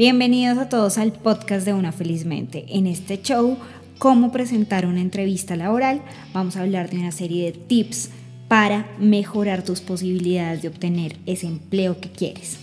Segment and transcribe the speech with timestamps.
[0.00, 2.64] Bienvenidos a todos al podcast de Una Felizmente.
[2.70, 3.58] En este show,
[3.98, 6.00] cómo presentar una entrevista laboral,
[6.32, 8.08] vamos a hablar de una serie de tips
[8.48, 12.56] para mejorar tus posibilidades de obtener ese empleo que quieres.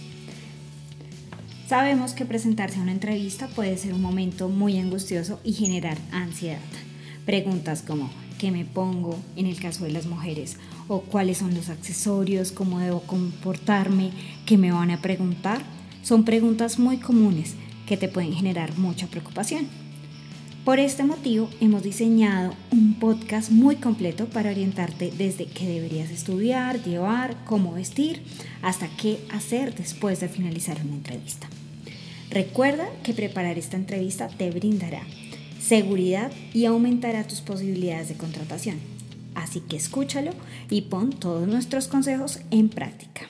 [1.67, 6.57] Sabemos que presentarse a una entrevista puede ser un momento muy angustioso y generar ansiedad.
[7.27, 8.09] Preguntas como
[8.39, 10.57] ¿qué me pongo en el caso de las mujeres?
[10.87, 12.51] ¿O cuáles son los accesorios?
[12.51, 14.09] ¿Cómo debo comportarme?
[14.47, 15.76] ¿Qué me van a preguntar?
[16.07, 19.67] Son preguntas muy comunes que te pueden generar mucha preocupación.
[20.63, 26.81] Por este motivo hemos diseñado un podcast muy completo para orientarte desde qué deberías estudiar,
[26.81, 28.21] llevar, cómo vestir,
[28.61, 31.49] hasta qué hacer después de finalizar una entrevista.
[32.29, 35.01] Recuerda que preparar esta entrevista te brindará
[35.59, 38.77] seguridad y aumentará tus posibilidades de contratación.
[39.35, 40.31] Así que escúchalo
[40.69, 43.23] y pon todos nuestros consejos en práctica.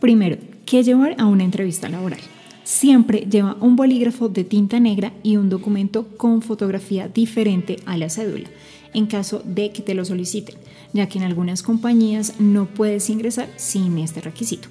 [0.00, 2.20] Primero, ¿qué llevar a una entrevista laboral?
[2.64, 8.08] Siempre lleva un bolígrafo de tinta negra y un documento con fotografía diferente a la
[8.08, 8.48] cédula,
[8.94, 10.54] en caso de que te lo soliciten,
[10.92, 14.68] ya que en algunas compañías no puedes ingresar sin este requisito.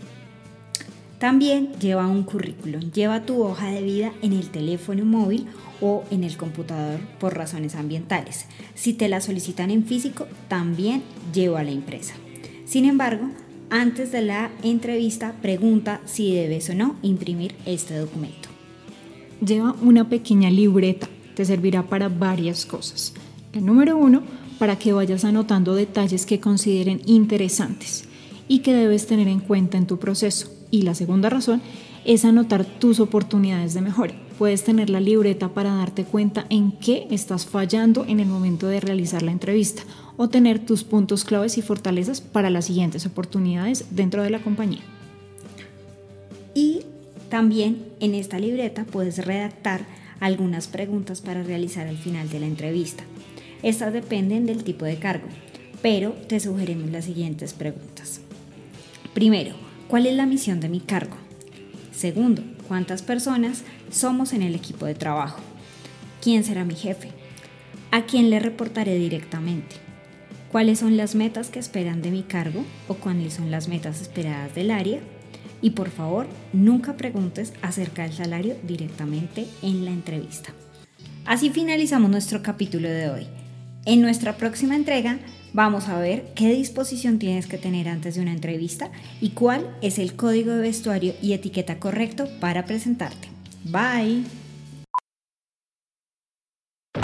[1.19, 5.45] También lleva un currículum, lleva tu hoja de vida en el teléfono móvil
[5.79, 8.47] o en el computador por razones ambientales.
[8.73, 12.15] Si te la solicitan en físico, también lleva la impresa.
[12.65, 13.29] Sin embargo,
[13.71, 18.49] antes de la entrevista pregunta si debes o no imprimir este documento.
[19.43, 23.13] Lleva una pequeña libreta, te servirá para varias cosas.
[23.53, 24.21] La número uno,
[24.59, 28.03] para que vayas anotando detalles que consideren interesantes
[28.47, 30.51] y que debes tener en cuenta en tu proceso.
[30.69, 31.61] Y la segunda razón
[32.05, 34.13] es anotar tus oportunidades de mejora.
[34.37, 38.79] Puedes tener la libreta para darte cuenta en qué estás fallando en el momento de
[38.79, 39.83] realizar la entrevista
[40.21, 44.81] o tener tus puntos claves y fortalezas para las siguientes oportunidades dentro de la compañía.
[46.53, 46.81] Y
[47.29, 49.81] también en esta libreta puedes redactar
[50.19, 53.03] algunas preguntas para realizar al final de la entrevista.
[53.63, 55.27] Estas dependen del tipo de cargo,
[55.81, 58.21] pero te sugerimos las siguientes preguntas.
[59.15, 59.55] Primero,
[59.91, 61.17] ¿Cuál es la misión de mi cargo?
[61.91, 65.41] Segundo, ¿cuántas personas somos en el equipo de trabajo?
[66.21, 67.09] ¿Quién será mi jefe?
[67.91, 69.90] ¿A quién le reportaré directamente?
[70.51, 74.53] ¿Cuáles son las metas que esperan de mi cargo o cuáles son las metas esperadas
[74.53, 74.99] del área?
[75.61, 80.51] Y por favor, nunca preguntes acerca del salario directamente en la entrevista.
[81.25, 83.27] Así finalizamos nuestro capítulo de hoy.
[83.85, 85.19] En nuestra próxima entrega
[85.53, 88.89] Vamos a ver qué disposición tienes que tener antes de una entrevista
[89.19, 93.27] y cuál es el código de vestuario y etiqueta correcto para presentarte.
[93.65, 94.40] Bye.